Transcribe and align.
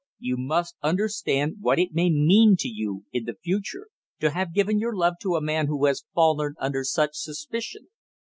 You 0.17 0.35
must 0.35 0.77
understand 0.81 1.57
what 1.59 1.77
it 1.77 1.93
may 1.93 2.09
mean 2.09 2.55
to 2.57 2.67
you 2.67 3.05
in 3.11 3.25
the 3.25 3.35
future, 3.35 3.89
to 4.19 4.31
have 4.31 4.51
given 4.55 4.79
your 4.79 4.95
love 4.95 5.17
to 5.21 5.35
a 5.35 5.41
man 5.43 5.67
who 5.67 5.85
has 5.85 6.05
fallen 6.15 6.55
under 6.59 6.83
such 6.83 7.13
suspicion. 7.13 7.89